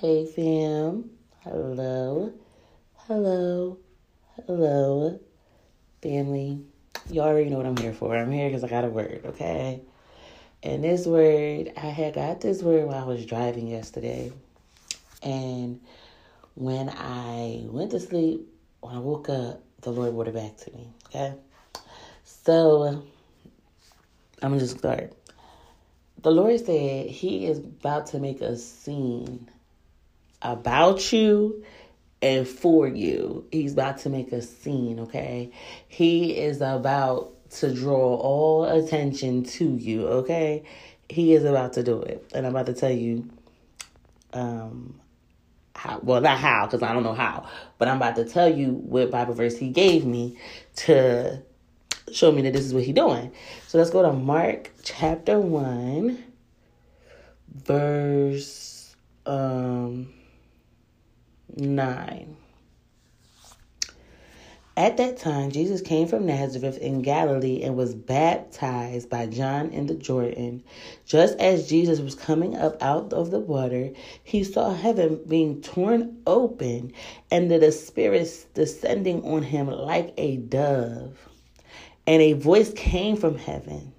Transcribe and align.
Hey 0.00 0.26
fam. 0.26 1.10
Hello. 1.42 2.32
Hello. 3.08 3.78
Hello. 4.46 5.20
Family. 6.00 6.60
You 7.10 7.20
already 7.20 7.50
know 7.50 7.56
what 7.56 7.66
I'm 7.66 7.76
here 7.76 7.92
for. 7.92 8.16
I'm 8.16 8.30
here 8.30 8.48
because 8.48 8.62
I 8.62 8.68
got 8.68 8.84
a 8.84 8.90
word, 8.90 9.22
okay? 9.24 9.80
And 10.62 10.84
this 10.84 11.04
word, 11.04 11.72
I 11.76 11.86
had 11.86 12.14
got 12.14 12.40
this 12.40 12.62
word 12.62 12.86
while 12.86 13.02
I 13.02 13.06
was 13.08 13.26
driving 13.26 13.66
yesterday. 13.66 14.30
And 15.20 15.80
when 16.54 16.90
I 16.90 17.64
went 17.64 17.90
to 17.90 17.98
sleep, 17.98 18.46
when 18.78 18.94
I 18.94 19.00
woke 19.00 19.28
up, 19.28 19.64
the 19.80 19.90
Lord 19.90 20.14
brought 20.14 20.28
it 20.28 20.34
back 20.34 20.58
to 20.58 20.72
me, 20.74 20.92
okay? 21.06 21.34
So, 22.22 23.02
I'm 24.42 24.50
going 24.50 24.60
to 24.60 24.64
just 24.64 24.78
start. 24.78 25.12
The 26.22 26.30
Lord 26.30 26.64
said 26.64 27.06
He 27.06 27.46
is 27.46 27.58
about 27.58 28.06
to 28.08 28.20
make 28.20 28.40
a 28.42 28.56
scene 28.56 29.50
about 30.42 31.12
you 31.12 31.64
and 32.20 32.46
for 32.46 32.86
you. 32.86 33.46
He's 33.52 33.72
about 33.72 33.98
to 33.98 34.10
make 34.10 34.32
a 34.32 34.42
scene, 34.42 35.00
okay? 35.00 35.52
He 35.86 36.36
is 36.36 36.60
about 36.60 37.32
to 37.50 37.72
draw 37.72 38.16
all 38.16 38.64
attention 38.64 39.44
to 39.44 39.76
you, 39.76 40.06
okay? 40.08 40.64
He 41.08 41.34
is 41.34 41.44
about 41.44 41.74
to 41.74 41.82
do 41.82 42.02
it. 42.02 42.30
And 42.34 42.46
I'm 42.46 42.54
about 42.54 42.66
to 42.66 42.74
tell 42.74 42.90
you 42.90 43.28
um 44.34 45.00
how 45.74 45.98
well 46.02 46.20
not 46.20 46.36
how 46.38 46.66
because 46.66 46.82
I 46.82 46.92
don't 46.92 47.04
know 47.04 47.14
how, 47.14 47.48
but 47.78 47.88
I'm 47.88 47.96
about 47.96 48.16
to 48.16 48.24
tell 48.24 48.52
you 48.52 48.72
what 48.72 49.10
Bible 49.10 49.34
verse 49.34 49.56
he 49.56 49.70
gave 49.70 50.04
me 50.04 50.36
to 50.76 51.40
show 52.12 52.32
me 52.32 52.42
that 52.42 52.52
this 52.52 52.64
is 52.64 52.74
what 52.74 52.82
he 52.82 52.92
doing. 52.92 53.32
So 53.68 53.78
let's 53.78 53.90
go 53.90 54.02
to 54.02 54.12
Mark 54.12 54.70
chapter 54.82 55.38
1 55.38 56.24
verse 57.64 58.94
um 59.24 60.12
9. 61.56 62.36
At 64.78 64.96
that 64.98 65.16
time, 65.16 65.50
Jesus 65.50 65.80
came 65.80 66.06
from 66.06 66.24
Nazareth 66.24 66.78
in 66.78 67.02
Galilee 67.02 67.62
and 67.64 67.76
was 67.76 67.96
baptized 67.96 69.10
by 69.10 69.26
John 69.26 69.70
in 69.70 69.88
the 69.88 69.96
Jordan. 69.96 70.62
Just 71.04 71.36
as 71.40 71.68
Jesus 71.68 71.98
was 71.98 72.14
coming 72.14 72.54
up 72.54 72.80
out 72.80 73.12
of 73.12 73.32
the 73.32 73.40
water, 73.40 73.90
he 74.22 74.44
saw 74.44 74.72
heaven 74.72 75.20
being 75.26 75.62
torn 75.62 76.22
open 76.28 76.92
and 77.28 77.50
the 77.50 77.72
Spirit 77.72 78.46
descending 78.54 79.24
on 79.24 79.42
him 79.42 79.66
like 79.66 80.14
a 80.16 80.36
dove. 80.36 81.28
And 82.06 82.22
a 82.22 82.34
voice 82.34 82.72
came 82.72 83.16
from 83.16 83.36
heaven. 83.36 83.92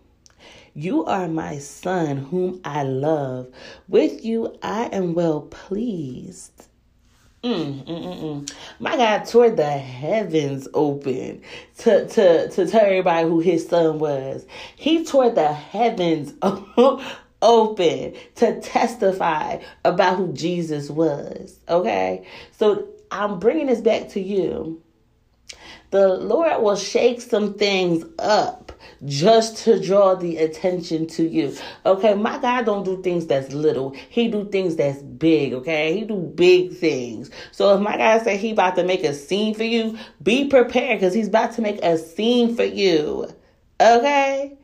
You 0.74 1.04
are 1.04 1.28
my 1.28 1.58
son, 1.58 2.16
whom 2.16 2.62
I 2.64 2.84
love. 2.84 3.50
With 3.90 4.24
you 4.24 4.58
I 4.64 4.86
am 4.94 5.14
well 5.14 5.42
pleased. 5.42 6.68
Mm, 7.44 7.86
mm, 7.86 7.88
mm, 7.88 8.22
mm. 8.22 8.54
My 8.80 8.98
God 8.98 9.24
tore 9.26 9.50
the 9.50 9.70
heavens 9.70 10.68
open 10.74 11.42
to, 11.80 12.06
to, 12.06 12.50
to 12.50 12.68
tell 12.68 12.82
everybody 12.86 13.28
who 13.30 13.40
his 13.40 13.66
son 13.66 14.00
was. 14.00 14.46
He 14.76 15.06
tore 15.06 15.30
the 15.30 15.54
heavens 15.54 16.34
open 17.42 18.14
to 18.36 18.60
testify 18.60 19.60
about 19.86 20.18
who 20.18 20.34
Jesus 20.34 20.90
was. 20.90 21.60
Okay? 21.70 22.28
So 22.52 22.90
I'm 23.10 23.40
bringing 23.40 23.68
this 23.68 23.82
back 23.82 24.10
to 24.10 24.20
you. 24.20 24.82
The 25.92 26.08
Lord 26.08 26.62
will 26.62 26.76
shake 26.76 27.20
some 27.22 27.56
things 27.56 28.06
up 28.20 28.72
just 29.06 29.64
to 29.64 29.84
draw 29.84 30.14
the 30.16 30.38
attention 30.38 31.08
to 31.08 31.28
you. 31.28 31.56
Okay, 31.86 32.14
my 32.14 32.38
God 32.38 32.66
don't 32.66 32.84
do 32.84 33.02
things 33.02 33.26
that's 33.26 33.52
little. 33.54 33.96
He 34.10 34.28
do 34.28 34.48
things 34.50 34.76
that's 34.76 35.02
big, 35.02 35.54
okay? 35.54 35.98
He 35.98 36.06
do 36.06 36.18
big 36.18 36.76
things. 36.76 37.32
So 37.52 37.76
if 37.76 37.82
my 37.82 37.98
God 37.98 38.24
say 38.24 38.38
he 38.38 38.52
about 38.52 38.76
to 38.76 38.84
make 38.84 39.04
a 39.04 39.14
scene 39.14 39.56
for 39.56 39.64
you, 39.64 39.98
be 40.22 40.48
prepared 40.48 41.00
because 41.00 41.14
he's 41.14 41.30
about 41.30 41.54
to 41.54 41.62
make 41.62 41.84
a 41.84 41.98
scene 41.98 42.56
for 42.56 42.64
you. 42.64 43.34
Okay? 43.82 44.59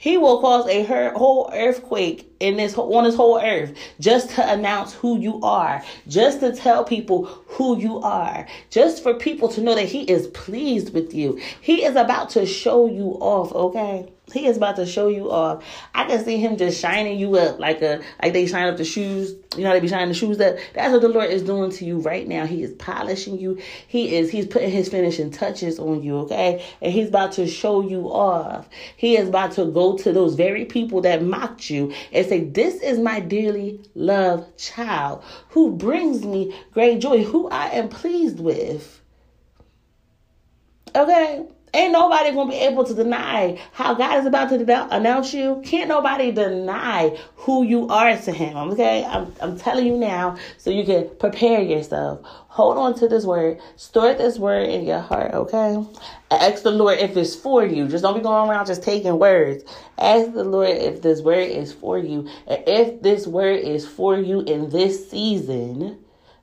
He 0.00 0.16
will 0.16 0.40
cause 0.40 0.68
a 0.68 0.84
whole 0.84 1.50
earthquake 1.52 2.30
in 2.38 2.56
this 2.56 2.78
on 2.78 3.02
this 3.02 3.16
whole 3.16 3.40
earth 3.40 3.74
just 3.98 4.30
to 4.30 4.48
announce 4.48 4.94
who 4.94 5.18
you 5.18 5.40
are, 5.42 5.84
just 6.06 6.38
to 6.38 6.54
tell 6.54 6.84
people 6.84 7.24
who 7.24 7.76
you 7.76 7.98
are, 7.98 8.46
just 8.70 9.02
for 9.02 9.14
people 9.14 9.48
to 9.48 9.60
know 9.60 9.74
that 9.74 9.86
he 9.88 10.02
is 10.02 10.28
pleased 10.28 10.94
with 10.94 11.12
you. 11.12 11.40
He 11.60 11.84
is 11.84 11.96
about 11.96 12.30
to 12.30 12.46
show 12.46 12.86
you 12.86 13.18
off, 13.20 13.52
okay? 13.52 14.06
He 14.32 14.46
is 14.46 14.56
about 14.58 14.76
to 14.76 14.86
show 14.86 15.08
you 15.08 15.30
off. 15.30 15.64
I 15.94 16.04
can 16.04 16.22
see 16.22 16.38
him 16.38 16.56
just 16.56 16.80
shining 16.80 17.18
you 17.18 17.36
up 17.36 17.58
like 17.58 17.80
a 17.82 18.02
like 18.22 18.32
they 18.32 18.46
shine 18.46 18.68
up 18.68 18.76
the 18.76 18.84
shoes. 18.84 19.34
You 19.56 19.64
know 19.64 19.72
they 19.72 19.80
be 19.80 19.88
shining 19.88 20.08
the 20.08 20.14
shoes 20.14 20.40
up. 20.40 20.56
That's 20.74 20.92
what 20.92 21.00
the 21.00 21.08
Lord 21.08 21.30
is 21.30 21.42
doing 21.42 21.70
to 21.72 21.84
you 21.84 21.98
right 22.00 22.26
now. 22.28 22.46
He 22.46 22.62
is 22.62 22.72
polishing 22.72 23.38
you. 23.38 23.58
He 23.86 24.16
is 24.16 24.30
he's 24.30 24.46
putting 24.46 24.70
his 24.70 24.88
finishing 24.88 25.30
touches 25.30 25.78
on 25.78 26.02
you, 26.02 26.18
okay? 26.18 26.64
And 26.82 26.92
he's 26.92 27.08
about 27.08 27.32
to 27.32 27.46
show 27.46 27.80
you 27.80 28.12
off. 28.12 28.68
He 28.96 29.16
is 29.16 29.28
about 29.28 29.52
to 29.52 29.66
go 29.66 29.96
to 29.98 30.12
those 30.12 30.34
very 30.34 30.64
people 30.64 31.00
that 31.02 31.22
mocked 31.22 31.70
you 31.70 31.92
and 32.12 32.26
say, 32.26 32.44
"This 32.44 32.82
is 32.82 32.98
my 32.98 33.20
dearly 33.20 33.80
loved 33.94 34.58
child 34.58 35.22
who 35.50 35.72
brings 35.72 36.24
me 36.24 36.54
great 36.72 37.00
joy, 37.00 37.24
who 37.24 37.48
I 37.48 37.68
am 37.70 37.88
pleased 37.88 38.40
with." 38.40 39.00
Okay? 40.94 41.46
Ain't 41.74 41.92
nobody 41.92 42.32
gonna 42.32 42.50
be 42.50 42.56
able 42.56 42.84
to 42.84 42.94
deny 42.94 43.60
how 43.72 43.94
God 43.94 44.18
is 44.18 44.26
about 44.26 44.48
to 44.50 44.88
announce 44.90 45.34
you. 45.34 45.62
Can't 45.64 45.88
nobody 45.88 46.32
deny 46.32 47.16
who 47.36 47.62
you 47.62 47.88
are 47.88 48.16
to 48.16 48.32
Him. 48.32 48.56
Okay, 48.72 49.04
I'm 49.04 49.32
I'm 49.40 49.58
telling 49.58 49.86
you 49.86 49.96
now, 49.96 50.36
so 50.56 50.70
you 50.70 50.84
can 50.84 51.08
prepare 51.18 51.60
yourself. 51.60 52.20
Hold 52.48 52.78
on 52.78 52.94
to 52.96 53.08
this 53.08 53.24
word. 53.24 53.60
Store 53.76 54.14
this 54.14 54.38
word 54.38 54.68
in 54.68 54.84
your 54.84 55.00
heart. 55.00 55.34
Okay. 55.34 55.84
Ask 56.30 56.62
the 56.62 56.70
Lord 56.70 56.98
if 56.98 57.16
it's 57.16 57.34
for 57.34 57.64
you. 57.64 57.86
Just 57.86 58.02
don't 58.02 58.14
be 58.14 58.20
going 58.20 58.50
around 58.50 58.66
just 58.66 58.82
taking 58.82 59.18
words. 59.18 59.64
Ask 59.98 60.32
the 60.32 60.44
Lord 60.44 60.70
if 60.70 61.02
this 61.02 61.22
word 61.22 61.48
is 61.48 61.72
for 61.72 61.98
you, 61.98 62.28
and 62.46 62.62
if 62.66 63.02
this 63.02 63.26
word 63.26 63.60
is 63.60 63.86
for 63.86 64.18
you 64.18 64.40
in 64.40 64.70
this 64.70 65.10
season 65.10 65.98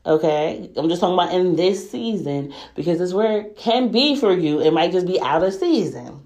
Okay, 0.05 0.69
I'm 0.77 0.87
just 0.87 1.01
talking 1.01 1.15
about 1.15 1.33
in 1.33 1.55
this 1.55 1.89
season 1.89 2.53
because 2.75 2.99
this 2.99 3.11
word 3.11 3.55
can 3.57 3.91
be 3.91 4.15
for 4.15 4.31
you. 4.33 4.61
It 4.61 4.71
might 4.71 4.91
just 4.91 5.07
be 5.07 5.19
out 5.19 5.41
of 5.43 5.53
season. 5.53 6.21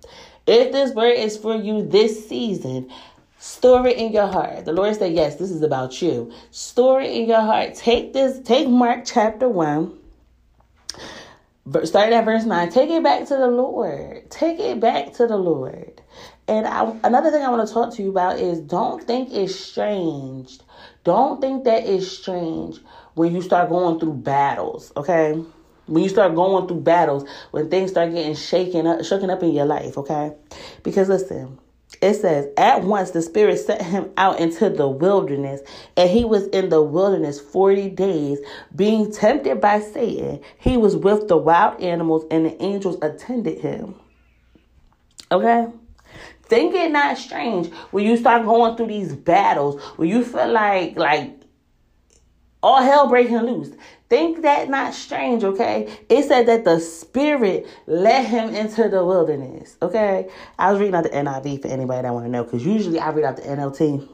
If 0.45 0.73
this 0.73 0.93
word 0.93 1.13
is 1.13 1.37
for 1.37 1.55
you 1.55 1.87
this 1.87 2.27
season, 2.27 2.91
store 3.37 3.87
it 3.87 3.95
in 3.95 4.11
your 4.11 4.27
heart. 4.27 4.65
The 4.65 4.73
Lord 4.73 4.95
said, 4.95 5.13
Yes, 5.13 5.37
this 5.37 5.49
is 5.49 5.61
about 5.61 6.01
you. 6.01 6.33
Store 6.51 6.99
it 6.99 7.11
in 7.11 7.29
your 7.29 7.39
heart. 7.39 7.75
Take 7.75 8.11
this, 8.11 8.41
take 8.41 8.67
Mark 8.67 9.03
chapter 9.05 9.47
1, 9.47 9.97
starting 11.85 12.13
at 12.15 12.25
verse 12.25 12.43
9. 12.43 12.69
Take 12.71 12.89
it 12.89 13.01
back 13.01 13.27
to 13.27 13.37
the 13.37 13.47
Lord. 13.47 14.29
Take 14.29 14.59
it 14.59 14.81
back 14.81 15.13
to 15.13 15.27
the 15.27 15.37
Lord. 15.37 15.98
And 16.49 16.65
I, 16.65 16.91
another 17.03 17.29
thing 17.29 17.43
I 17.43 17.49
want 17.49 17.67
to 17.67 17.71
talk 17.71 17.93
to 17.93 18.01
you 18.01 18.09
about 18.09 18.39
is 18.39 18.59
don't 18.59 19.03
think 19.03 19.31
it's 19.31 19.53
strange. 19.53 20.57
Don't 21.03 21.39
think 21.39 21.63
that 21.65 21.85
it's 21.85 22.07
strange 22.07 22.79
when 23.13 23.35
you 23.35 23.43
start 23.43 23.69
going 23.69 23.99
through 23.99 24.13
battles, 24.13 24.91
okay? 24.97 25.39
When 25.85 26.01
you 26.01 26.09
start 26.09 26.33
going 26.33 26.67
through 26.67 26.81
battles, 26.81 27.29
when 27.51 27.69
things 27.69 27.91
start 27.91 28.13
getting 28.15 28.33
shaken 28.33 28.87
up, 28.87 29.05
shaken 29.05 29.29
up 29.29 29.43
in 29.43 29.51
your 29.51 29.65
life, 29.67 29.95
okay? 29.99 30.33
Because 30.81 31.07
listen, 31.07 31.59
it 32.01 32.15
says, 32.15 32.47
At 32.57 32.83
once 32.83 33.11
the 33.11 33.21
Spirit 33.21 33.57
sent 33.59 33.83
him 33.83 34.09
out 34.17 34.39
into 34.39 34.71
the 34.71 34.87
wilderness, 34.87 35.61
and 35.95 36.09
he 36.09 36.25
was 36.25 36.47
in 36.47 36.69
the 36.69 36.81
wilderness 36.81 37.39
40 37.39 37.89
days, 37.91 38.39
being 38.75 39.11
tempted 39.11 39.61
by 39.61 39.81
Satan. 39.81 40.41
He 40.57 40.77
was 40.77 40.95
with 40.95 41.27
the 41.27 41.37
wild 41.37 41.79
animals, 41.79 42.25
and 42.31 42.47
the 42.47 42.59
angels 42.59 42.97
attended 43.03 43.59
him. 43.59 43.93
Okay? 45.31 45.67
Think 46.49 46.73
it 46.73 46.91
not 46.91 47.17
strange 47.17 47.71
when 47.91 48.05
you 48.05 48.17
start 48.17 48.43
going 48.43 48.75
through 48.75 48.87
these 48.87 49.15
battles, 49.15 49.81
when 49.97 50.09
you 50.09 50.23
feel 50.23 50.51
like 50.51 50.97
like 50.97 51.39
all 52.61 52.81
hell 52.81 53.07
breaking 53.07 53.37
loose. 53.37 53.71
Think 54.09 54.41
that 54.41 54.69
not 54.69 54.95
strange, 54.95 55.43
okay? 55.43 55.99
It 56.09 56.23
said 56.23 56.47
that 56.47 56.65
the 56.65 56.79
Spirit 56.79 57.67
led 57.85 58.25
him 58.25 58.55
into 58.55 58.89
the 58.89 59.05
wilderness, 59.05 59.77
okay? 59.83 60.29
I 60.57 60.71
was 60.71 60.79
reading 60.79 60.95
out 60.95 61.03
the 61.03 61.11
NIV 61.11 61.61
for 61.61 61.67
anybody 61.67 62.01
that 62.01 62.11
want 62.11 62.25
to 62.25 62.31
know, 62.31 62.43
because 62.43 62.65
usually 62.65 62.99
I 62.99 63.11
read 63.11 63.25
out 63.25 63.35
the 63.37 63.43
NLT, 63.43 64.09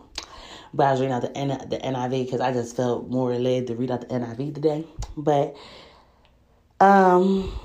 but 0.74 0.88
I 0.88 0.92
was 0.92 1.00
reading 1.00 1.14
out 1.14 1.22
the, 1.22 1.38
N- 1.38 1.70
the 1.70 1.78
NIV 1.78 2.26
because 2.26 2.42
I 2.42 2.52
just 2.52 2.76
felt 2.76 3.10
more 3.10 3.34
led 3.36 3.68
to 3.68 3.76
read 3.76 3.90
out 3.90 4.02
the 4.02 4.08
NIV 4.08 4.56
today. 4.56 4.86
But 5.16 5.56
um, 6.82 7.58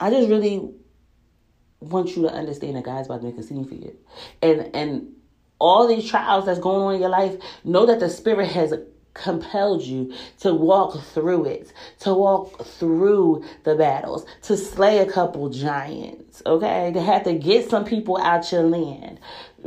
I 0.00 0.08
just 0.08 0.30
really 0.30 0.70
want 1.80 2.16
you 2.16 2.22
to 2.22 2.32
understand 2.32 2.76
that 2.76 2.84
God's 2.84 3.06
about 3.06 3.20
to 3.20 3.26
make 3.26 3.38
a 3.38 3.42
scene 3.42 3.64
for 3.64 3.74
you, 3.74 3.96
and 4.42 4.74
and 4.74 5.14
all 5.58 5.86
these 5.86 6.08
trials 6.08 6.46
that's 6.46 6.60
going 6.60 6.82
on 6.82 6.94
in 6.94 7.00
your 7.00 7.10
life, 7.10 7.36
know 7.64 7.86
that 7.86 8.00
the 8.00 8.08
Spirit 8.08 8.48
has 8.48 8.74
compelled 9.14 9.82
you 9.82 10.14
to 10.38 10.54
walk 10.54 11.02
through 11.02 11.44
it, 11.44 11.72
to 12.00 12.14
walk 12.14 12.64
through 12.64 13.44
the 13.64 13.74
battles, 13.74 14.24
to 14.42 14.56
slay 14.56 14.98
a 14.98 15.06
couple 15.10 15.48
giants, 15.48 16.40
okay? 16.46 16.92
To 16.92 17.02
have 17.02 17.24
to 17.24 17.34
get 17.34 17.68
some 17.68 17.84
people 17.84 18.16
out 18.18 18.52
your 18.52 18.62
land, 18.62 19.18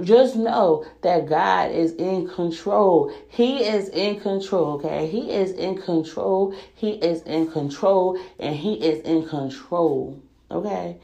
just 0.02 0.36
know 0.38 0.86
that 1.02 1.28
God 1.28 1.72
is 1.72 1.94
in 1.94 2.30
control. 2.30 3.14
He 3.28 3.66
is 3.66 3.90
in 3.90 4.22
control, 4.22 4.76
okay? 4.76 5.08
He 5.08 5.32
is 5.32 5.52
in 5.52 5.82
control. 5.82 6.56
He 6.74 6.92
is 6.92 7.22
in 7.24 7.52
control 7.52 8.18
and 8.40 8.56
he 8.56 8.76
is 8.76 9.04
in 9.04 9.28
control. 9.28 10.22
Okay? 10.52 10.98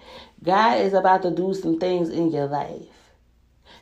God 0.43 0.81
is 0.81 0.93
about 0.93 1.23
to 1.23 1.31
do 1.31 1.53
some 1.53 1.79
things 1.79 2.09
in 2.09 2.31
your 2.31 2.47
life. 2.47 2.83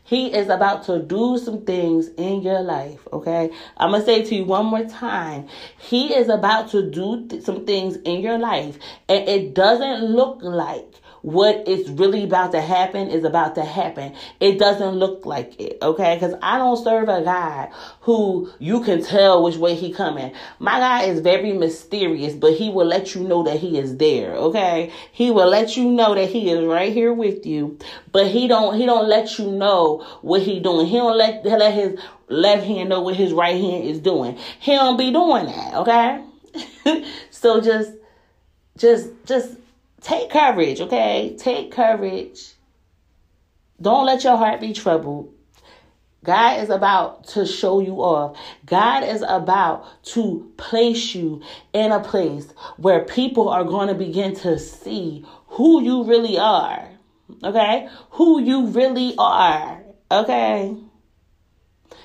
He 0.05 0.27
is 0.27 0.49
about 0.49 0.83
to 0.85 0.99
do 0.99 1.39
some 1.39 1.65
things 1.65 2.09
in 2.09 2.43
your 2.43 2.61
life, 2.61 3.07
okay? 3.11 3.49
I'm 3.75 3.89
going 3.89 4.01
to 4.01 4.05
say 4.05 4.23
to 4.23 4.35
you 4.35 4.45
one 4.45 4.67
more 4.67 4.85
time. 4.85 5.47
He 5.79 6.13
is 6.13 6.29
about 6.29 6.69
to 6.71 6.87
do 6.91 7.27
th- 7.27 7.41
some 7.41 7.65
things 7.65 7.95
in 7.97 8.21
your 8.21 8.37
life, 8.37 8.77
and 9.09 9.27
it 9.27 9.55
doesn't 9.55 10.03
look 10.03 10.43
like 10.43 10.93
what 11.25 11.67
is 11.67 11.89
really 11.89 12.23
about 12.23 12.51
to 12.51 12.61
happen 12.61 13.09
is 13.09 13.23
about 13.23 13.55
to 13.55 13.65
happen. 13.65 14.13
It 14.39 14.59
doesn't 14.59 14.91
look 14.91 15.25
like 15.25 15.59
it, 15.59 15.79
okay? 15.81 16.13
Because 16.15 16.35
I 16.39 16.59
don't 16.59 16.77
serve 16.77 17.09
a 17.09 17.23
God 17.23 17.69
who 18.01 18.51
you 18.59 18.83
can 18.83 19.03
tell 19.03 19.41
which 19.41 19.55
way 19.55 19.73
he 19.73 19.91
coming. 19.91 20.31
My 20.59 20.77
God 20.77 21.09
is 21.09 21.21
very 21.21 21.51
mysterious, 21.51 22.35
but 22.35 22.53
he 22.53 22.69
will 22.69 22.85
let 22.85 23.15
you 23.15 23.23
know 23.23 23.41
that 23.41 23.57
he 23.57 23.79
is 23.79 23.97
there, 23.97 24.35
okay? 24.35 24.91
He 25.11 25.31
will 25.31 25.47
let 25.47 25.75
you 25.75 25.89
know 25.89 26.13
that 26.13 26.29
he 26.29 26.51
is 26.51 26.63
right 26.63 26.93
here 26.93 27.11
with 27.11 27.43
you, 27.43 27.79
but 28.11 28.27
he 28.27 28.47
don't 28.47 28.77
he 28.77 28.85
don't 28.85 29.09
let 29.09 29.39
you 29.39 29.49
know 29.49 30.05
what 30.21 30.43
he 30.43 30.59
doing. 30.59 30.85
He 30.85 30.97
don't 30.97 31.17
let 31.17 31.43
let 31.43 31.73
his 31.73 31.99
left 32.29 32.67
hand 32.67 32.89
know 32.89 33.01
what 33.01 33.15
his 33.15 33.33
right 33.33 33.59
hand 33.59 33.83
is 33.83 33.97
doing. 33.97 34.37
He 34.59 34.73
don't 34.73 34.95
be 34.95 35.11
doing 35.11 35.47
that, 35.47 35.73
okay? 35.73 36.23
so 37.31 37.61
just 37.61 37.93
just 38.77 39.09
just 39.25 39.55
Take 40.05 40.29
courage, 40.29 40.81
okay? 40.81 41.35
Take 41.35 41.71
courage. 41.71 42.53
Don't 43.81 44.05
let 44.05 44.23
your 44.23 44.37
heart 44.37 44.61
be 44.61 44.71
troubled. 44.71 45.33
God 46.23 46.61
is 46.61 46.69
about 46.69 47.25
to 47.29 47.43
show 47.43 47.79
you 47.79 47.95
off. 47.95 48.37
God 48.67 49.03
is 49.03 49.23
about 49.27 49.87
to 50.13 50.51
place 50.57 51.15
you 51.15 51.41
in 51.73 51.91
a 51.91 51.99
place 51.99 52.53
where 52.77 53.03
people 53.03 53.49
are 53.49 53.63
going 53.63 53.87
to 53.87 53.95
begin 53.95 54.35
to 54.35 54.59
see 54.59 55.25
who 55.47 55.81
you 55.81 56.03
really 56.03 56.37
are. 56.37 56.87
Okay? 57.43 57.89
Who 58.11 58.39
you 58.43 58.67
really 58.67 59.15
are. 59.17 59.81
Okay? 60.11 60.75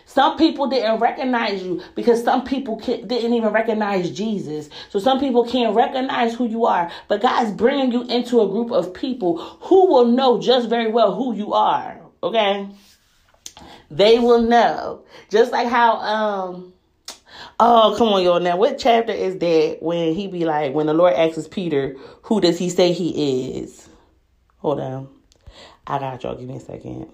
Some 0.05 0.37
people 0.37 0.67
didn't 0.67 1.01
recognize 1.01 1.63
you 1.63 1.83
because 1.95 2.23
some 2.25 2.45
people 2.45 2.77
didn't 2.77 3.33
even 3.33 3.53
recognize 3.53 4.11
Jesus. 4.11 4.69
So 4.89 4.99
some 4.99 5.21
people 5.21 5.45
can't 5.45 5.75
recognize 5.75 6.35
who 6.35 6.47
you 6.49 6.67
are. 6.67 6.91
But 7.09 7.23
God's 7.23 7.53
bringing 7.53 7.93
you 7.93 8.03
into 8.03 8.41
a 8.41 8.49
group 8.49 8.71
of 8.73 8.93
people 8.93 9.39
who 9.39 9.87
will 9.87 10.07
know 10.07 10.41
just 10.41 10.69
very 10.69 10.91
well 10.91 11.15
who 11.15 11.35
you 11.35 11.53
are. 11.55 12.01
Okay? 12.23 12.69
They 13.91 14.19
will 14.19 14.43
know. 14.43 15.05
Just 15.31 15.53
like 15.53 15.69
how, 15.69 15.97
um, 15.97 16.73
Oh, 17.59 17.95
come 17.99 18.09
on, 18.09 18.23
y'all. 18.23 18.41
Now, 18.41 18.57
what 18.57 18.79
chapter 18.79 19.13
is 19.13 19.39
that 19.39 19.79
when 19.81 20.15
he 20.15 20.27
be 20.27 20.45
like, 20.45 20.73
when 20.73 20.87
the 20.87 20.95
Lord 20.95 21.13
asks 21.13 21.47
Peter, 21.47 21.95
who 22.23 22.41
does 22.41 22.59
he 22.59 22.71
say 22.71 22.93
he 22.93 23.59
is? 23.59 23.89
Hold 24.59 24.81
on. 24.81 25.09
I 25.87 25.99
got 25.99 26.23
y'all. 26.23 26.37
Give 26.37 26.49
me 26.49 26.57
a 26.57 26.61
second. 26.61 27.11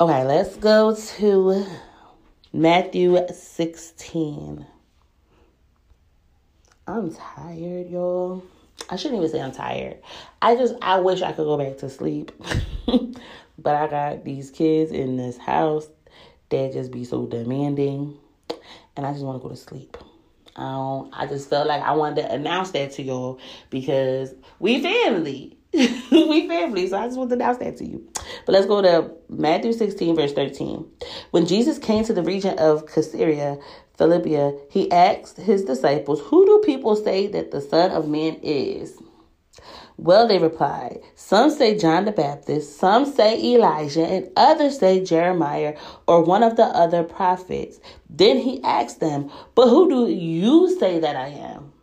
Okay, 0.00 0.24
let's 0.24 0.56
go 0.56 0.92
to 0.92 1.64
Matthew 2.52 3.16
16. 3.32 4.66
I'm 6.88 7.14
tired, 7.14 7.88
y'all. 7.88 8.42
I 8.90 8.96
shouldn't 8.96 9.18
even 9.18 9.30
say 9.30 9.40
I'm 9.40 9.52
tired. 9.52 9.98
I 10.42 10.56
just 10.56 10.74
I 10.82 10.98
wish 10.98 11.22
I 11.22 11.30
could 11.30 11.44
go 11.44 11.56
back 11.56 11.78
to 11.78 11.88
sleep. 11.88 12.32
but 13.56 13.76
I 13.76 13.86
got 13.86 14.24
these 14.24 14.50
kids 14.50 14.90
in 14.90 15.16
this 15.16 15.38
house 15.38 15.86
that 16.48 16.72
just 16.72 16.90
be 16.90 17.04
so 17.04 17.26
demanding. 17.26 18.18
And 18.96 19.06
I 19.06 19.12
just 19.12 19.24
want 19.24 19.40
to 19.40 19.48
go 19.48 19.54
to 19.54 19.56
sleep. 19.56 19.96
I 20.56 21.04
I 21.12 21.26
just 21.28 21.48
felt 21.48 21.68
like 21.68 21.82
I 21.82 21.92
wanted 21.92 22.22
to 22.22 22.32
announce 22.32 22.72
that 22.72 22.90
to 22.94 23.02
y'all 23.04 23.38
because 23.70 24.34
we 24.58 24.82
family. 24.82 25.56
we 25.72 26.48
family. 26.48 26.88
So 26.88 26.98
I 26.98 27.06
just 27.06 27.16
want 27.16 27.30
to 27.30 27.36
announce 27.36 27.58
that 27.58 27.76
to 27.76 27.84
you. 27.84 28.08
But 28.46 28.52
let's 28.52 28.66
go 28.66 28.82
to 28.82 29.10
Matthew 29.28 29.72
16, 29.72 30.16
verse 30.16 30.32
13. 30.32 30.86
When 31.30 31.46
Jesus 31.46 31.78
came 31.78 32.04
to 32.04 32.12
the 32.12 32.22
region 32.22 32.58
of 32.58 32.86
Caesarea 32.86 33.58
Philippia, 33.96 34.54
he 34.70 34.90
asked 34.90 35.38
his 35.38 35.64
disciples, 35.64 36.20
Who 36.22 36.44
do 36.46 36.62
people 36.64 36.96
say 36.96 37.26
that 37.28 37.50
the 37.50 37.60
Son 37.60 37.90
of 37.90 38.08
Man 38.08 38.38
is? 38.42 39.00
Well, 39.96 40.26
they 40.26 40.38
replied, 40.38 41.00
Some 41.14 41.50
say 41.50 41.78
John 41.78 42.04
the 42.04 42.12
Baptist, 42.12 42.78
some 42.78 43.06
say 43.06 43.40
Elijah, 43.54 44.04
and 44.04 44.28
others 44.36 44.78
say 44.78 45.04
Jeremiah 45.04 45.78
or 46.08 46.22
one 46.22 46.42
of 46.42 46.56
the 46.56 46.64
other 46.64 47.04
prophets. 47.04 47.78
Then 48.10 48.38
he 48.38 48.62
asked 48.64 48.98
them, 48.98 49.30
But 49.54 49.68
who 49.68 49.88
do 49.88 50.12
you 50.12 50.76
say 50.80 50.98
that 50.98 51.14
I 51.14 51.28
am? 51.28 51.73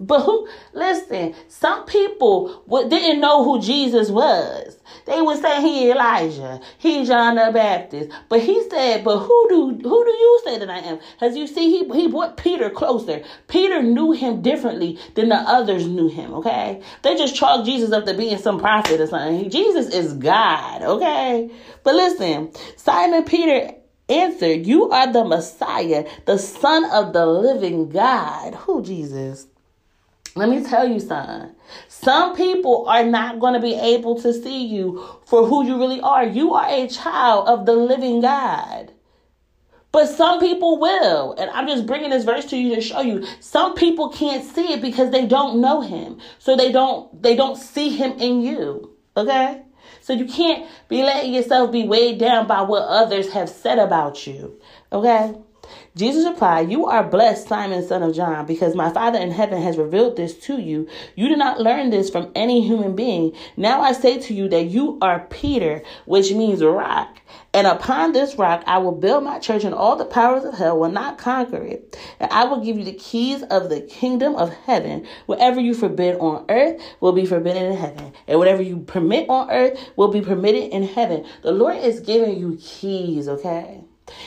But 0.00 0.22
who, 0.22 0.48
listen, 0.74 1.34
some 1.48 1.84
people 1.84 2.62
didn't 2.88 3.20
know 3.20 3.42
who 3.42 3.60
Jesus 3.60 4.10
was. 4.10 4.78
They 5.06 5.20
would 5.20 5.40
say 5.42 5.60
he 5.60 5.90
Elijah, 5.90 6.60
he 6.78 7.04
John 7.04 7.34
the 7.34 7.50
Baptist. 7.52 8.10
But 8.28 8.40
he 8.40 8.68
said, 8.70 9.02
but 9.02 9.18
who 9.18 9.46
do, 9.48 9.88
who 9.88 10.04
do 10.04 10.10
you 10.10 10.40
say 10.44 10.58
that 10.58 10.70
I 10.70 10.78
am? 10.78 11.00
As 11.20 11.36
you 11.36 11.46
see, 11.48 11.70
he, 11.70 12.00
he 12.00 12.06
brought 12.06 12.36
Peter 12.36 12.70
closer. 12.70 13.24
Peter 13.48 13.82
knew 13.82 14.12
him 14.12 14.40
differently 14.40 14.98
than 15.14 15.30
the 15.30 15.36
others 15.36 15.86
knew 15.86 16.08
him, 16.08 16.32
okay? 16.34 16.80
They 17.02 17.16
just 17.16 17.34
chalked 17.34 17.66
Jesus 17.66 17.90
up 17.90 18.06
to 18.06 18.14
being 18.14 18.38
some 18.38 18.60
prophet 18.60 19.00
or 19.00 19.06
something. 19.08 19.50
Jesus 19.50 19.92
is 19.92 20.12
God, 20.12 20.82
okay? 20.82 21.50
But 21.82 21.96
listen, 21.96 22.52
Simon 22.76 23.24
Peter 23.24 23.72
answered, 24.08 24.64
you 24.64 24.90
are 24.90 25.12
the 25.12 25.24
Messiah, 25.24 26.08
the 26.24 26.38
son 26.38 26.84
of 26.92 27.12
the 27.12 27.26
living 27.26 27.88
God. 27.88 28.54
Who 28.54 28.82
Jesus? 28.82 29.48
Let 30.38 30.50
me 30.50 30.62
tell 30.62 30.88
you 30.88 31.00
something. 31.00 31.50
Some 31.88 32.36
people 32.36 32.86
are 32.88 33.04
not 33.04 33.40
going 33.40 33.54
to 33.54 33.60
be 33.60 33.74
able 33.74 34.20
to 34.22 34.32
see 34.32 34.66
you 34.66 35.04
for 35.26 35.44
who 35.44 35.66
you 35.66 35.78
really 35.78 36.00
are. 36.00 36.24
You 36.24 36.54
are 36.54 36.68
a 36.68 36.86
child 36.86 37.48
of 37.48 37.66
the 37.66 37.72
living 37.72 38.20
God. 38.20 38.92
But 39.90 40.06
some 40.06 40.38
people 40.38 40.78
will. 40.78 41.32
And 41.32 41.50
I'm 41.50 41.66
just 41.66 41.86
bringing 41.86 42.10
this 42.10 42.24
verse 42.24 42.44
to 42.46 42.56
you 42.56 42.76
to 42.76 42.80
show 42.80 43.00
you. 43.00 43.26
Some 43.40 43.74
people 43.74 44.10
can't 44.10 44.44
see 44.44 44.74
it 44.74 44.80
because 44.80 45.10
they 45.10 45.26
don't 45.26 45.60
know 45.60 45.80
him. 45.80 46.20
So 46.38 46.56
they 46.56 46.70
don't 46.70 47.20
they 47.20 47.34
don't 47.34 47.56
see 47.56 47.88
him 47.90 48.12
in 48.12 48.40
you. 48.40 48.94
Okay? 49.16 49.62
So 50.00 50.12
you 50.12 50.26
can't 50.26 50.68
be 50.88 51.02
letting 51.02 51.34
yourself 51.34 51.72
be 51.72 51.84
weighed 51.84 52.18
down 52.18 52.46
by 52.46 52.62
what 52.62 52.82
others 52.82 53.32
have 53.32 53.48
said 53.48 53.78
about 53.78 54.26
you. 54.26 54.60
Okay? 54.92 55.34
Jesus 55.98 56.24
replied, 56.24 56.70
You 56.70 56.86
are 56.86 57.02
blessed, 57.02 57.48
Simon, 57.48 57.84
son 57.84 58.04
of 58.04 58.14
John, 58.14 58.46
because 58.46 58.76
my 58.76 58.88
Father 58.88 59.18
in 59.18 59.32
heaven 59.32 59.60
has 59.60 59.76
revealed 59.76 60.14
this 60.14 60.38
to 60.46 60.60
you. 60.60 60.86
You 61.16 61.28
did 61.28 61.38
not 61.38 61.60
learn 61.60 61.90
this 61.90 62.08
from 62.08 62.30
any 62.36 62.64
human 62.64 62.94
being. 62.94 63.34
Now 63.56 63.80
I 63.80 63.90
say 63.90 64.20
to 64.20 64.32
you 64.32 64.48
that 64.48 64.66
you 64.66 64.98
are 65.02 65.26
Peter, 65.28 65.82
which 66.04 66.32
means 66.32 66.62
rock. 66.62 67.20
And 67.52 67.66
upon 67.66 68.12
this 68.12 68.36
rock 68.36 68.62
I 68.64 68.78
will 68.78 68.92
build 68.92 69.24
my 69.24 69.40
church, 69.40 69.64
and 69.64 69.74
all 69.74 69.96
the 69.96 70.04
powers 70.04 70.44
of 70.44 70.54
hell 70.54 70.78
will 70.78 70.92
not 70.92 71.18
conquer 71.18 71.64
it. 71.64 71.98
And 72.20 72.30
I 72.30 72.44
will 72.44 72.64
give 72.64 72.78
you 72.78 72.84
the 72.84 72.92
keys 72.92 73.42
of 73.50 73.68
the 73.68 73.80
kingdom 73.80 74.36
of 74.36 74.54
heaven. 74.54 75.04
Whatever 75.26 75.60
you 75.60 75.74
forbid 75.74 76.16
on 76.20 76.44
earth 76.48 76.80
will 77.00 77.12
be 77.12 77.26
forbidden 77.26 77.72
in 77.72 77.76
heaven, 77.76 78.12
and 78.28 78.38
whatever 78.38 78.62
you 78.62 78.78
permit 78.78 79.28
on 79.28 79.50
earth 79.50 79.76
will 79.96 80.12
be 80.12 80.20
permitted 80.20 80.70
in 80.70 80.84
heaven. 80.84 81.26
The 81.42 81.50
Lord 81.50 81.78
is 81.78 81.98
giving 81.98 82.38
you 82.38 82.56
keys, 82.62 83.26
okay? 83.28 83.82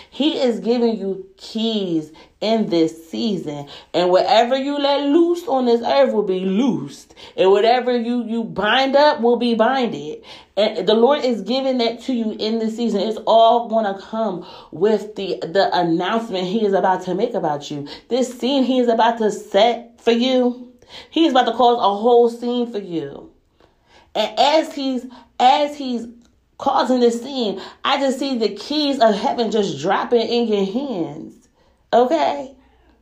He 0.09 0.39
is 0.41 0.59
giving 0.59 0.97
you 0.97 1.25
keys 1.37 2.11
in 2.41 2.69
this 2.69 3.09
season. 3.09 3.67
And 3.93 4.09
whatever 4.09 4.57
you 4.57 4.77
let 4.77 5.05
loose 5.05 5.47
on 5.47 5.65
this 5.65 5.81
earth 5.81 6.13
will 6.13 6.23
be 6.23 6.41
loosed. 6.41 7.15
And 7.37 7.51
whatever 7.51 7.95
you, 7.95 8.25
you 8.25 8.43
bind 8.43 8.95
up 8.95 9.21
will 9.21 9.37
be 9.37 9.53
binded. 9.53 10.23
And 10.57 10.87
the 10.87 10.95
Lord 10.95 11.23
is 11.23 11.41
giving 11.41 11.77
that 11.77 12.01
to 12.03 12.13
you 12.13 12.35
in 12.39 12.59
this 12.59 12.75
season. 12.75 13.01
It's 13.01 13.19
all 13.27 13.69
going 13.69 13.85
to 13.85 14.01
come 14.01 14.45
with 14.71 15.15
the, 15.15 15.39
the 15.41 15.69
announcement 15.73 16.45
He 16.45 16.65
is 16.65 16.73
about 16.73 17.03
to 17.03 17.15
make 17.15 17.33
about 17.33 17.69
you. 17.71 17.87
This 18.09 18.37
scene 18.37 18.63
He 18.63 18.79
is 18.79 18.87
about 18.87 19.19
to 19.19 19.31
set 19.31 20.01
for 20.01 20.11
you. 20.11 20.73
He 21.09 21.25
is 21.25 21.31
about 21.31 21.45
to 21.45 21.53
cause 21.53 21.77
a 21.77 21.95
whole 21.95 22.29
scene 22.29 22.71
for 22.71 22.79
you. 22.79 23.31
And 24.15 24.37
as 24.37 24.73
He's, 24.73 25.05
as 25.39 25.77
He's 25.77 26.07
causing 26.61 26.99
this 26.99 27.21
scene, 27.21 27.59
I 27.83 27.99
just 27.99 28.19
see 28.19 28.37
the 28.37 28.55
keys 28.55 28.99
of 28.99 29.15
heaven 29.15 29.51
just 29.51 29.81
dropping 29.81 30.21
in 30.21 30.47
your 30.47 30.65
hands. 30.65 31.49
Okay? 31.91 32.55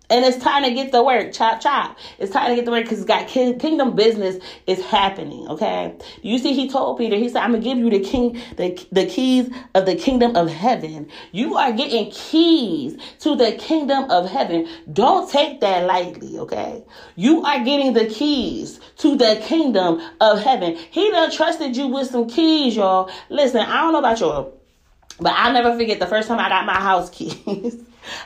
And 0.10 0.25
it's 0.25 0.38
time 0.38 0.63
to 0.63 0.72
get 0.72 0.92
to 0.92 1.04
work. 1.04 1.34
Chop, 1.34 1.62
chop. 1.62 1.98
It's 2.18 2.32
time 2.32 2.50
to 2.50 2.56
get 2.56 2.66
to 2.66 2.72
work 2.72 2.84
because 2.84 3.06
got 3.06 3.28
kingdom 3.28 3.96
business 3.96 4.44
is 4.66 4.84
happening. 4.84 5.48
Okay. 5.48 5.96
You 6.24 6.39
see, 6.39 6.54
he 6.54 6.68
told 6.68 6.98
Peter, 6.98 7.16
he 7.16 7.30
said, 7.30 7.44
I'm 7.44 7.54
to 7.54 7.60
give 7.60 7.78
you 7.78 7.89
the 7.92 8.00
king, 8.00 8.42
the, 8.58 8.88
the 8.92 9.06
keys 9.06 9.50
of 9.75 9.86
the 9.86 9.96
kingdom 9.96 10.36
of 10.36 10.50
heaven. 10.50 11.10
You 11.32 11.58
are 11.58 11.72
getting 11.72 12.10
keys 12.12 12.98
to 13.20 13.36
the 13.36 13.51
kingdom 13.54 14.10
of 14.10 14.30
heaven. 14.30 14.68
Don't 14.92 15.30
take 15.30 15.60
that 15.62 15.86
lightly. 15.86 16.39
Okay. 16.39 16.84
You 17.16 17.44
are 17.44 17.63
getting 17.63 17.94
the 17.94 18.08
keys 18.08 18.80
to 18.98 19.16
the 19.16 19.39
kingdom 19.44 20.01
of 20.20 20.42
heaven. 20.42 20.75
He 20.75 21.12
done 21.12 21.32
trusted 21.32 21.78
you 21.78 21.88
with 21.88 22.10
some 22.10 22.28
keys, 22.28 22.75
y'all. 22.75 23.12
Listen, 23.30 23.62
I 23.62 23.82
don't 23.82 23.94
know 23.94 24.00
about 24.00 24.20
y'all, 24.20 24.60
but 25.20 25.34
I'll 25.34 25.54
never 25.54 25.78
forget 25.78 26.00
the 26.00 26.08
first 26.08 26.28
time 26.28 26.39
I 26.39 26.50
got 26.50 26.66
my 26.66 26.74
house 26.74 27.10
keys. 27.12 27.84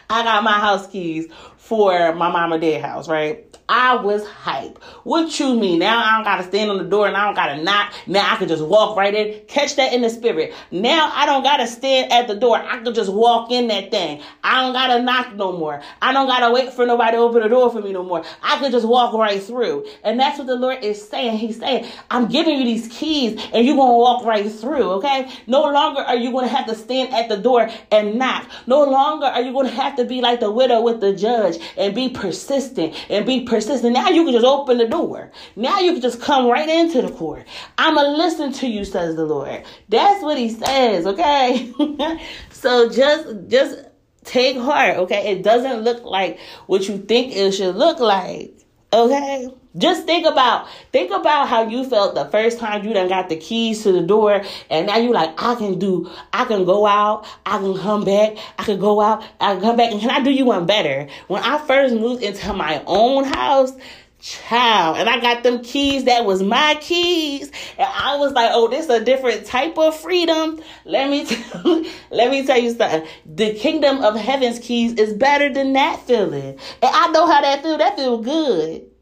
I 0.10 0.24
got 0.24 0.44
my 0.44 0.54
house 0.54 0.88
keys 0.88 1.28
for 1.58 2.14
my 2.14 2.30
mama 2.32 2.60
dad 2.60 2.82
house, 2.82 3.08
right? 3.08 3.53
I 3.70 3.96
was 3.96 4.28
hype. 4.28 4.78
What 5.04 5.40
you 5.40 5.56
mean? 5.56 5.80
Now 5.80 6.04
I 6.04 6.16
don't 6.16 6.26
gotta 6.26 6.44
stand 6.44 6.70
on 6.70 6.78
the 6.78 6.84
door 6.84 7.08
and 7.08 7.16
I 7.16 7.26
don't 7.26 7.36
gotta 7.36 7.64
knock. 7.64 7.94
Now 8.08 8.34
I 8.34 8.36
can 8.36 8.50
just 8.50 8.64
walk 8.64 8.98
right 8.98 9.14
in. 9.14 9.46
Catch 9.48 9.78
that 9.78 9.94
in 9.94 10.02
the 10.02 10.10
spirit. 10.10 10.54
Now 10.70 11.12
I 11.16 11.26
don't 11.26 11.44
gotta 11.44 11.66
stand 11.66 12.12
at 12.12 12.28
the 12.28 12.36
door. 12.36 12.58
I 12.58 12.80
can 12.84 12.94
just 12.94 13.12
walk 13.12 13.52
in 13.52 13.68
that 13.68 13.90
thing. 13.90 14.22
I 14.44 14.62
don't 14.62 14.74
gotta 14.74 15.02
knock 15.02 15.36
no 15.36 15.58
more. 15.58 15.82
I 16.02 16.12
don't 16.12 16.28
gotta 16.28 16.52
wait 16.52 16.74
for 16.74 16.86
nobody 16.86 17.14
to 17.14 17.18
open 17.20 17.42
the 17.42 17.48
door 17.48 17.72
for 17.72 17.82
me 17.82 17.94
no 17.94 18.04
more. 18.04 18.26
I 18.42 18.58
can 18.60 18.70
just 18.70 18.86
walk 18.86 19.14
right 19.14 19.42
through. 19.42 19.86
And 20.04 20.20
that's 20.20 20.38
what 20.38 20.48
the 20.48 20.56
Lord 20.56 20.84
is 20.84 21.08
saying. 21.08 21.38
He's 21.38 21.58
saying, 21.58 21.88
I'm 22.12 22.28
giving 22.28 22.58
you 22.58 22.66
these 22.66 22.90
keys 22.90 23.42
and 23.54 23.66
you're 23.66 23.78
gonna 23.78 23.98
walk 23.98 24.26
right 24.26 24.52
through, 24.52 24.92
okay? 24.96 25.32
No 25.48 25.64
longer 25.64 26.02
are 26.02 26.18
you 26.18 26.34
gonna 26.34 26.48
have 26.48 26.66
to 26.66 26.76
stand 26.76 27.14
at 27.14 27.30
the 27.30 27.38
door 27.38 27.70
and 27.92 28.20
knock. 28.20 28.50
No 28.68 28.84
longer 28.84 29.28
are 29.28 29.42
you 29.42 29.54
gonna 29.54 29.70
have 29.70 29.96
to 29.96 30.04
be 30.04 30.20
like 30.20 30.42
the 30.42 30.52
widow 30.52 30.82
with 30.82 31.00
the 31.00 31.16
judge 31.16 31.58
and 31.78 31.96
be 31.96 32.10
persistent 32.10 32.94
and 33.10 33.26
be 33.26 33.40
persistent. 33.40 33.53
Now 33.92 34.10
you 34.10 34.24
can 34.24 34.34
just 34.34 34.46
open 34.46 34.78
the 34.78 34.88
door. 34.88 35.32
Now 35.56 35.80
you 35.80 35.94
can 35.94 36.02
just 36.02 36.22
come 36.22 36.48
right 36.48 36.68
into 36.68 37.02
the 37.02 37.12
court. 37.12 37.46
I'ma 37.78 38.02
listen 38.02 38.52
to 38.54 38.68
you, 38.68 38.86
says 38.86 39.16
the 39.16 39.26
Lord. 39.26 39.64
That's 39.90 40.24
what 40.24 40.38
he 40.38 40.50
says, 40.50 41.06
okay? 41.06 41.74
so 42.52 42.90
just 42.90 43.48
just 43.48 43.86
take 44.24 44.58
heart, 44.58 44.98
okay? 44.98 45.32
It 45.32 45.44
doesn't 45.44 45.82
look 45.82 46.04
like 46.04 46.40
what 46.68 46.88
you 46.88 46.98
think 46.98 47.36
it 47.36 47.52
should 47.52 47.76
look 47.76 48.00
like. 48.00 48.54
Okay? 48.92 49.50
Just 49.76 50.06
think 50.06 50.28
about 50.28 50.68
think 50.92 51.10
about 51.10 51.48
how 51.48 51.68
you 51.68 51.84
felt 51.84 52.14
the 52.14 52.26
first 52.26 52.60
time 52.60 52.86
you 52.86 52.94
done 52.94 53.10
got 53.10 53.30
the 53.30 53.36
keys 53.36 53.82
to 53.84 53.92
the 53.92 54.02
door 54.02 54.44
and 54.70 54.86
now 54.86 54.98
you 54.98 55.12
like 55.12 55.34
I 55.42 55.56
can 55.56 55.80
do 55.80 56.12
I 56.32 56.46
can 56.46 56.64
go 56.64 56.86
out, 56.86 57.26
I 57.46 57.58
can 57.58 57.76
come 57.78 58.04
back, 58.04 58.38
I 58.60 58.64
can 58.64 58.80
go 58.80 59.02
out, 59.02 59.24
I 59.40 59.54
can 59.54 59.62
come 59.62 59.78
back 59.78 59.92
and 59.92 60.00
can 60.00 60.12
I 60.12 60.20
do 60.20 60.30
you 60.30 60.46
one 60.46 60.68
better? 60.68 61.08
When 61.28 61.42
I 61.42 61.58
first 61.58 61.96
moved 61.96 62.22
into 62.22 62.54
my 62.54 62.84
own 62.86 63.24
house, 63.24 63.72
child, 64.20 64.98
and 64.98 65.10
I 65.10 65.20
got 65.20 65.42
them 65.42 65.64
keys 65.64 66.04
that 66.04 66.24
was 66.24 66.44
my 66.44 66.78
keys 66.80 67.52
and 67.80 67.90
I 67.92 68.16
was 68.18 68.32
like, 68.34 68.52
"Oh, 68.54 68.68
this 68.68 68.88
a 68.90 69.04
different 69.04 69.48
type 69.48 69.80
of 69.80 70.00
freedom." 70.00 70.62
Let 70.86 71.10
me 71.10 71.26
tell, 71.26 71.84
let 72.12 72.30
me 72.30 72.46
tell 72.46 72.60
you 72.60 72.70
something. 72.76 73.08
The 73.26 73.56
kingdom 73.56 74.04
of 74.04 74.16
heaven's 74.16 74.60
keys 74.60 74.94
is 74.94 75.14
better 75.14 75.52
than 75.52 75.74
that 75.74 76.00
feeling. 76.06 76.60
And 76.84 76.92
I 76.96 77.08
know 77.08 77.26
how 77.26 77.42
that 77.42 77.64
feel. 77.64 77.80
That 77.80 77.96
feel 77.96 78.20
good. 78.20 78.93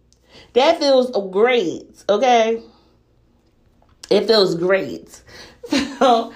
That 0.53 0.79
feels 0.79 1.11
great, 1.31 2.03
okay? 2.09 2.61
It 4.09 4.27
feels 4.27 4.55
great. 4.55 5.23
So, 5.99 6.33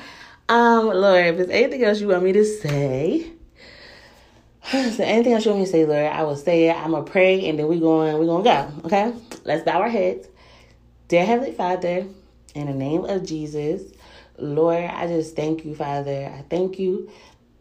um, 0.48 0.86
Lord, 0.86 1.26
if 1.26 1.38
there's 1.38 1.50
anything 1.50 1.84
else 1.84 2.00
you 2.00 2.08
want 2.08 2.24
me 2.24 2.32
to 2.34 2.46
say, 2.46 3.32
so 4.72 5.04
anything 5.04 5.34
else 5.34 5.44
you 5.44 5.52
want 5.52 5.62
me 5.62 5.66
to 5.66 5.72
say, 5.72 5.86
Lord, 5.86 6.06
I 6.06 6.24
will 6.24 6.36
say 6.36 6.70
it. 6.70 6.76
I'm 6.76 6.92
gonna 6.92 7.04
pray 7.04 7.50
and 7.50 7.58
then 7.58 7.68
we 7.68 7.80
going 7.80 8.18
we 8.20 8.28
gonna 8.28 8.44
go. 8.44 8.72
Okay? 8.86 9.12
Let's 9.44 9.64
bow 9.64 9.82
our 9.82 9.90
heads. 9.90 10.28
Dear 11.08 11.26
Heavenly 11.26 11.52
Father, 11.52 12.06
in 12.54 12.68
the 12.68 12.74
name 12.74 13.06
of 13.06 13.26
Jesus, 13.26 13.82
Lord, 14.38 14.84
I 14.84 15.08
just 15.08 15.36
thank 15.36 15.66
you, 15.66 15.76
Father. 15.76 16.32
I 16.34 16.44
thank 16.50 16.80
you 16.80 17.10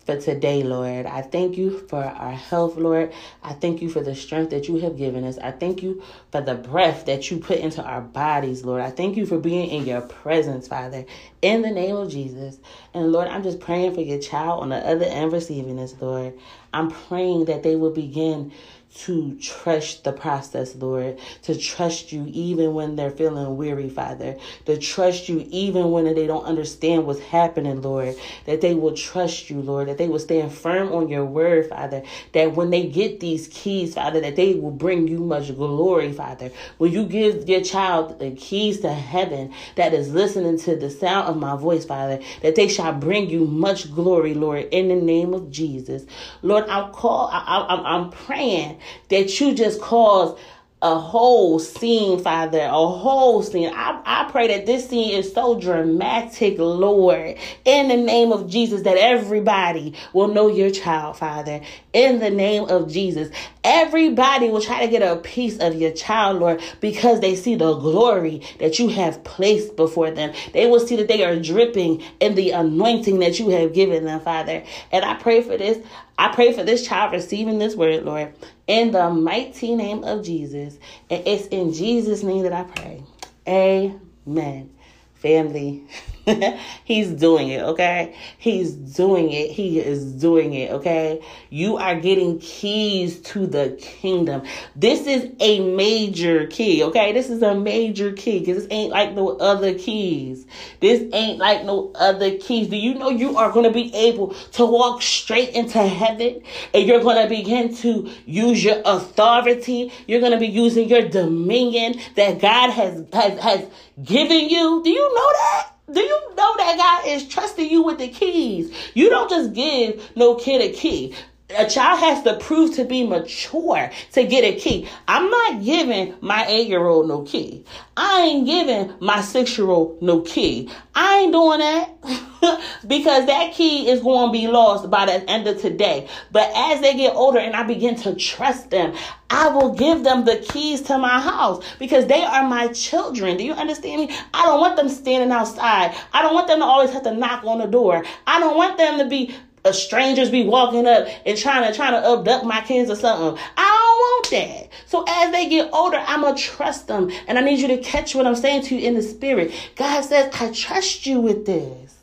for 0.04 0.20
today, 0.20 0.62
Lord. 0.62 1.06
I 1.06 1.22
thank 1.22 1.56
you 1.56 1.78
for 1.88 2.02
our 2.02 2.32
health, 2.32 2.76
Lord. 2.76 3.12
I 3.42 3.54
thank 3.54 3.82
you 3.82 3.88
for 3.88 4.02
the 4.02 4.14
strength 4.14 4.50
that 4.50 4.68
you 4.68 4.76
have 4.78 4.96
given 4.98 5.24
us. 5.24 5.38
I 5.38 5.50
thank 5.52 5.82
you 5.82 6.02
for 6.32 6.40
the 6.40 6.54
breath 6.54 7.06
that 7.06 7.30
you 7.30 7.38
put 7.38 7.58
into 7.58 7.82
our 7.82 8.00
bodies, 8.00 8.64
Lord. 8.64 8.82
I 8.82 8.90
thank 8.90 9.16
you 9.16 9.26
for 9.26 9.38
being 9.38 9.68
in 9.70 9.86
your 9.86 10.02
presence, 10.02 10.68
Father, 10.68 11.06
in 11.42 11.62
the 11.62 11.70
name 11.70 11.96
of 11.96 12.10
Jesus. 12.10 12.58
And 12.94 13.10
Lord, 13.10 13.26
I'm 13.26 13.42
just 13.42 13.58
praying 13.58 13.94
for 13.94 14.02
your 14.02 14.20
child 14.20 14.62
on 14.62 14.68
the 14.68 14.76
other 14.76 15.04
end 15.04 15.32
receiving 15.32 15.76
this, 15.76 15.94
Lord. 16.00 16.32
I'm 16.72 16.90
praying 16.90 17.46
that 17.46 17.64
they 17.64 17.74
will 17.74 17.90
begin 17.90 18.52
to 18.94 19.36
trust 19.40 20.04
the 20.04 20.12
process, 20.12 20.76
Lord, 20.76 21.18
to 21.42 21.58
trust 21.58 22.12
you 22.12 22.26
even 22.32 22.74
when 22.74 22.94
they're 22.94 23.10
feeling 23.10 23.56
weary, 23.56 23.88
Father, 23.88 24.36
to 24.66 24.78
trust 24.78 25.28
you 25.28 25.46
even 25.50 25.90
when 25.90 26.04
they 26.04 26.26
don't 26.28 26.44
understand 26.44 27.04
what's 27.04 27.20
happening, 27.20 27.82
Lord, 27.82 28.14
that 28.46 28.60
they 28.60 28.74
will 28.74 28.94
trust 28.94 29.50
you, 29.50 29.60
Lord, 29.60 29.88
that 29.88 29.98
they 29.98 30.06
will 30.06 30.20
stand 30.20 30.52
firm 30.52 30.92
on 30.92 31.08
your 31.08 31.24
word, 31.24 31.68
Father, 31.68 32.02
that 32.32 32.54
when 32.54 32.70
they 32.70 32.86
get 32.86 33.18
these 33.18 33.48
keys, 33.48 33.94
Father, 33.94 34.20
that 34.20 34.36
they 34.36 34.54
will 34.54 34.70
bring 34.70 35.08
you 35.08 35.18
much 35.18 35.54
glory, 35.56 36.12
Father. 36.12 36.52
When 36.78 36.92
you 36.92 37.04
give 37.04 37.48
your 37.48 37.62
child 37.62 38.20
the 38.20 38.30
keys 38.30 38.80
to 38.80 38.92
heaven 38.92 39.52
that 39.74 39.92
is 39.92 40.12
listening 40.12 40.58
to 40.60 40.76
the 40.76 40.90
sound 40.90 41.28
of 41.28 41.36
my 41.36 41.56
voice, 41.56 41.84
Father, 41.84 42.20
that 42.42 42.54
they 42.54 42.68
shall 42.68 42.83
bring 42.92 43.30
you 43.30 43.46
much 43.46 43.92
glory, 43.94 44.34
Lord, 44.34 44.68
in 44.70 44.88
the 44.88 44.96
name 44.96 45.34
of 45.34 45.50
Jesus. 45.50 46.04
Lord, 46.42 46.64
I'm 46.68 46.92
call 46.92 47.28
I, 47.32 47.38
I, 47.38 47.96
I'm 47.96 48.10
praying 48.10 48.78
that 49.08 49.40
you 49.40 49.54
just 49.54 49.80
cause 49.80 50.38
a 50.84 50.98
whole 50.98 51.58
scene, 51.58 52.20
Father, 52.20 52.60
a 52.60 52.70
whole 52.70 53.42
scene. 53.42 53.72
I, 53.74 54.02
I 54.04 54.30
pray 54.30 54.48
that 54.48 54.66
this 54.66 54.86
scene 54.86 55.12
is 55.12 55.32
so 55.32 55.58
dramatic, 55.58 56.58
Lord, 56.58 57.38
in 57.64 57.88
the 57.88 57.96
name 57.96 58.32
of 58.32 58.50
Jesus, 58.50 58.82
that 58.82 58.98
everybody 58.98 59.94
will 60.12 60.28
know 60.28 60.48
your 60.48 60.70
child, 60.70 61.16
Father, 61.16 61.62
in 61.94 62.18
the 62.18 62.28
name 62.28 62.64
of 62.64 62.92
Jesus. 62.92 63.30
Everybody 63.64 64.50
will 64.50 64.60
try 64.60 64.84
to 64.84 64.90
get 64.90 65.00
a 65.00 65.16
piece 65.16 65.58
of 65.58 65.74
your 65.74 65.92
child, 65.92 66.40
Lord, 66.40 66.60
because 66.82 67.20
they 67.20 67.34
see 67.34 67.54
the 67.54 67.74
glory 67.76 68.42
that 68.58 68.78
you 68.78 68.88
have 68.88 69.24
placed 69.24 69.76
before 69.76 70.10
them. 70.10 70.34
They 70.52 70.66
will 70.66 70.80
see 70.80 70.96
that 70.96 71.08
they 71.08 71.24
are 71.24 71.40
dripping 71.40 72.02
in 72.20 72.34
the 72.34 72.50
anointing 72.50 73.20
that 73.20 73.38
you 73.38 73.48
have 73.48 73.72
given 73.72 74.04
them, 74.04 74.20
Father. 74.20 74.62
And 74.92 75.02
I 75.02 75.14
pray 75.14 75.40
for 75.40 75.56
this. 75.56 75.78
I 76.18 76.28
pray 76.28 76.52
for 76.52 76.62
this 76.62 76.86
child 76.86 77.12
receiving 77.12 77.58
this 77.58 77.74
word, 77.74 78.04
Lord, 78.04 78.34
in 78.66 78.92
the 78.92 79.10
mighty 79.10 79.74
name 79.74 80.04
of 80.04 80.24
Jesus. 80.24 80.78
And 81.10 81.26
it's 81.26 81.46
in 81.48 81.72
Jesus' 81.72 82.22
name 82.22 82.42
that 82.44 82.52
I 82.52 82.62
pray. 82.64 83.02
Amen. 83.46 84.70
Family. 85.14 85.84
He's 86.84 87.10
doing 87.10 87.48
it, 87.48 87.60
okay? 87.60 88.16
He's 88.38 88.72
doing 88.72 89.30
it. 89.30 89.50
He 89.50 89.78
is 89.78 90.12
doing 90.12 90.54
it, 90.54 90.70
okay? 90.70 91.22
You 91.50 91.76
are 91.76 92.00
getting 92.00 92.38
keys 92.38 93.20
to 93.20 93.46
the 93.46 93.76
kingdom. 93.80 94.42
This 94.74 95.06
is 95.06 95.30
a 95.40 95.60
major 95.60 96.46
key, 96.46 96.82
okay? 96.84 97.12
This 97.12 97.28
is 97.28 97.42
a 97.42 97.54
major 97.54 98.12
key 98.12 98.38
because 98.38 98.62
this 98.62 98.72
ain't 98.72 98.90
like 98.90 99.12
no 99.12 99.36
other 99.36 99.74
keys. 99.74 100.46
This 100.80 101.04
ain't 101.12 101.38
like 101.38 101.64
no 101.64 101.92
other 101.94 102.38
keys. 102.38 102.68
Do 102.68 102.76
you 102.76 102.94
know 102.94 103.10
you 103.10 103.36
are 103.36 103.52
going 103.52 103.66
to 103.66 103.72
be 103.72 103.94
able 103.94 104.34
to 104.52 104.64
walk 104.64 105.02
straight 105.02 105.50
into 105.50 105.78
heaven 105.86 106.42
and 106.72 106.86
you're 106.86 107.02
going 107.02 107.22
to 107.22 107.28
begin 107.28 107.74
to 107.76 108.10
use 108.24 108.64
your 108.64 108.80
authority? 108.86 109.92
You're 110.06 110.20
going 110.20 110.32
to 110.32 110.38
be 110.38 110.46
using 110.46 110.88
your 110.88 111.06
dominion 111.06 111.96
that 112.16 112.40
God 112.40 112.70
has, 112.70 113.04
has, 113.12 113.38
has 113.40 113.66
given 114.02 114.48
you. 114.48 114.80
Do 114.82 114.88
you 114.88 115.14
know 115.14 115.32
that? 115.32 115.73
Do 115.92 116.00
you 116.00 116.34
know 116.34 116.56
that 116.56 116.76
God 116.78 117.08
is 117.08 117.28
trusting 117.28 117.68
you 117.68 117.82
with 117.82 117.98
the 117.98 118.08
keys? 118.08 118.74
You 118.94 119.10
don't 119.10 119.28
just 119.28 119.52
give 119.52 120.10
no 120.16 120.34
kid 120.36 120.62
a 120.62 120.72
key. 120.72 121.14
A 121.56 121.68
child 121.68 122.00
has 122.00 122.22
to 122.22 122.36
prove 122.38 122.74
to 122.76 122.84
be 122.84 123.06
mature 123.06 123.90
to 124.12 124.24
get 124.24 124.44
a 124.44 124.58
key. 124.58 124.88
I'm 125.06 125.28
not 125.28 125.62
giving 125.62 126.14
my 126.22 126.46
eight 126.46 126.68
year 126.68 126.86
old 126.86 127.06
no 127.06 127.22
key. 127.22 127.64
I 127.98 128.22
ain't 128.22 128.46
giving 128.46 128.94
my 129.00 129.20
six 129.20 129.58
year 129.58 129.68
old 129.68 130.00
no 130.00 130.22
key. 130.22 130.70
I 130.94 131.18
ain't 131.18 131.32
doing 131.32 131.58
that 131.58 131.90
because 132.86 133.26
that 133.26 133.52
key 133.54 133.88
is 133.88 134.00
going 134.00 134.28
to 134.28 134.32
be 134.32 134.46
lost 134.48 134.90
by 134.90 135.06
the 135.06 135.30
end 135.30 135.46
of 135.46 135.60
today. 135.60 136.08
But 136.32 136.50
as 136.54 136.80
they 136.80 136.96
get 136.96 137.14
older 137.14 137.38
and 137.38 137.54
I 137.54 137.62
begin 137.62 137.96
to 137.96 138.14
trust 138.14 138.70
them, 138.70 138.94
I 139.30 139.48
will 139.48 139.74
give 139.74 140.04
them 140.04 140.24
the 140.24 140.36
keys 140.36 140.82
to 140.82 140.98
my 140.98 141.20
house 141.20 141.64
because 141.78 142.06
they 142.06 142.22
are 142.22 142.46
my 142.48 142.68
children. 142.68 143.36
Do 143.36 143.44
you 143.44 143.52
understand 143.52 144.02
me? 144.02 144.16
I 144.32 144.42
don't 144.42 144.60
want 144.60 144.76
them 144.76 144.88
standing 144.88 145.32
outside. 145.32 145.96
I 146.12 146.22
don't 146.22 146.34
want 146.34 146.48
them 146.48 146.60
to 146.60 146.64
always 146.64 146.90
have 146.90 147.02
to 147.04 147.14
knock 147.14 147.44
on 147.44 147.58
the 147.58 147.66
door. 147.66 148.04
I 148.26 148.40
don't 148.40 148.56
want 148.56 148.78
them 148.78 148.98
to 148.98 149.06
be 149.06 149.34
uh, 149.64 149.72
strangers 149.72 150.30
be 150.30 150.44
walking 150.44 150.86
up 150.86 151.08
and 151.24 151.38
trying 151.38 151.66
to 151.66 151.74
trying 151.74 151.92
to 151.92 152.06
abduct 152.06 152.44
my 152.44 152.60
kids 152.60 152.90
or 152.90 152.96
something. 152.96 153.42
I 153.56 153.62
don't 153.62 153.98
want 153.98 154.30
that. 154.30 154.68
So 154.86 155.04
as 155.08 155.32
they 155.32 155.48
get 155.48 155.70
older, 155.72 155.96
I'm 155.96 156.20
gonna 156.20 156.36
trust 156.36 156.86
them, 156.86 157.10
and 157.26 157.38
I 157.38 157.40
need 157.40 157.60
you 157.60 157.68
to 157.68 157.78
catch 157.78 158.14
what 158.14 158.26
I'm 158.26 158.36
saying 158.36 158.64
to 158.64 158.76
you 158.76 158.86
in 158.86 158.94
the 158.94 159.02
spirit. 159.02 159.52
God 159.74 160.02
says, 160.02 160.34
"I 160.38 160.50
trust 160.52 161.06
you 161.06 161.18
with 161.18 161.46
this. 161.46 161.94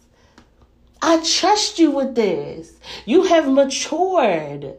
I 1.01 1.23
trust 1.23 1.79
you 1.79 1.91
with 1.91 2.15
this. 2.15 2.73
You 3.05 3.23
have 3.23 3.47
matured." 3.47 4.77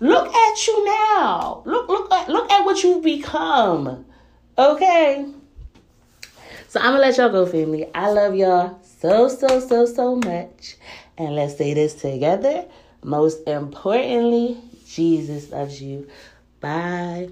Look 0.00 0.34
at 0.34 0.66
you 0.66 0.84
now. 0.84 1.62
Look, 1.64 1.88
look 1.88 2.12
at 2.12 2.28
look 2.28 2.50
at 2.50 2.64
what 2.64 2.82
you've 2.82 3.04
become. 3.04 4.04
Okay. 4.58 5.26
So 6.68 6.80
I'm 6.80 6.92
gonna 6.92 6.98
let 6.98 7.18
y'all 7.18 7.28
go, 7.28 7.46
family. 7.46 7.86
I 7.94 8.10
love 8.10 8.34
y'all 8.34 8.80
so, 9.02 9.28
so, 9.28 9.60
so, 9.60 9.84
so 9.84 10.16
much. 10.16 10.76
And 11.18 11.34
let's 11.34 11.58
say 11.58 11.74
this 11.74 11.94
together. 11.94 12.64
Most 13.02 13.46
importantly, 13.48 14.56
Jesus 14.86 15.50
loves 15.50 15.82
you. 15.82 16.08
Bye. 16.60 17.30